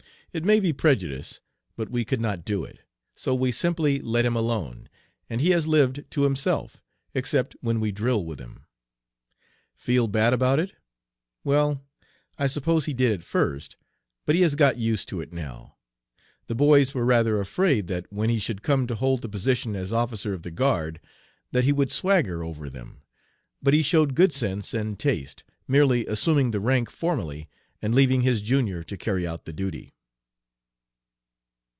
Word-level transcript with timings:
It 0.33 0.45
may 0.45 0.61
be 0.61 0.71
prejudice, 0.71 1.41
but 1.75 1.89
we 1.89 2.05
could 2.05 2.21
not 2.21 2.45
do 2.45 2.63
it; 2.63 2.79
so 3.15 3.35
we 3.35 3.51
simply 3.51 3.99
let 3.99 4.23
him 4.25 4.37
alone, 4.37 4.87
and 5.29 5.41
he 5.41 5.49
has 5.49 5.67
lived 5.67 6.05
to 6.11 6.21
himself, 6.23 6.81
except 7.13 7.57
when 7.59 7.81
we 7.81 7.91
drill 7.91 8.23
with 8.23 8.39
him. 8.39 8.65
Feel 9.75 10.07
bad 10.07 10.31
about 10.31 10.57
it? 10.57 10.73
Well, 11.43 11.83
I 12.39 12.47
suppose 12.47 12.85
he 12.85 12.93
did 12.93 13.11
at 13.11 13.23
first, 13.23 13.75
but 14.25 14.33
he 14.33 14.41
has 14.43 14.55
got 14.55 14.77
used 14.77 15.09
to 15.09 15.19
it 15.19 15.33
now. 15.33 15.75
The 16.47 16.55
boys 16.55 16.93
were 16.95 17.03
rather 17.03 17.41
afraid 17.41 17.87
that 17.87 18.05
when 18.09 18.29
he 18.29 18.39
should 18.39 18.61
come 18.63 18.87
to 18.87 18.95
hold 18.95 19.23
the 19.23 19.27
position 19.27 19.75
as 19.75 19.91
officer 19.91 20.33
of 20.33 20.43
the 20.43 20.49
guard 20.51 21.01
that 21.51 21.65
he 21.65 21.73
would 21.73 21.91
swagger 21.91 22.41
over 22.41 22.69
them, 22.69 23.01
but 23.61 23.73
he 23.73 23.81
showed 23.83 24.15
good 24.15 24.31
sense 24.31 24.73
and 24.73 24.97
taste, 24.97 25.43
merely 25.67 26.05
assuming 26.05 26.51
the 26.51 26.61
rank 26.61 26.89
formally 26.89 27.49
and 27.81 27.93
leaving 27.93 28.21
his 28.21 28.41
junior 28.41 28.81
to 28.81 28.95
carry 28.95 29.27
out 29.27 29.43
the 29.43 29.51
duty.'" 29.51 29.93